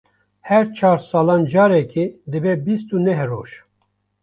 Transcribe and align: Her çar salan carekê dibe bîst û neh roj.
Her 0.49 0.63
çar 0.77 0.97
salan 1.09 1.43
carekê 1.51 2.05
dibe 2.31 2.53
bîst 2.65 2.89
û 2.95 2.97
neh 3.05 3.21
roj. 3.29 3.49